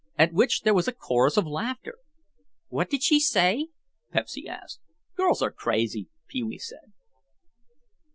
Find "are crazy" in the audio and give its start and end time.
5.43-6.07